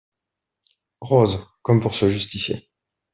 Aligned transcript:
Rose, 1.03 1.45
comme 1.61 1.79
pour 1.79 1.93
se 1.93 2.09
justifier. 2.09 2.71